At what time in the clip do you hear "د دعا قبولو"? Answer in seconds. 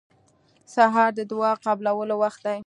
1.15-2.15